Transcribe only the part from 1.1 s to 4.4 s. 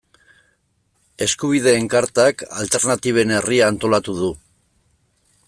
Eskubideen Kartak Alternatiben Herria antolatu du.